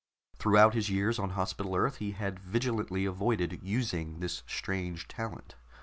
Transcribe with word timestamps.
Throughout 0.39 0.73
his 0.73 0.89
years 0.89 1.19
on 1.19 1.29
Hospital 1.29 1.75
Earth 1.75 1.97
he 1.97 2.13
had 2.13 2.39
vigilantly 2.39 3.05
avoided 3.05 3.59
using 3.61 4.19
this 4.19 4.41
strange 4.47 5.07
talent. 5.07 5.53